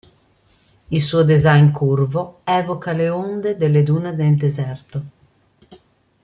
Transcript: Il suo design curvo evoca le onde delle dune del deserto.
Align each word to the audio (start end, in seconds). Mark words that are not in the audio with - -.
Il 0.89 0.99
suo 0.99 1.23
design 1.23 1.69
curvo 1.69 2.39
evoca 2.43 2.91
le 2.91 3.09
onde 3.09 3.55
delle 3.55 3.83
dune 3.83 4.15
del 4.15 4.35
deserto. 4.35 5.03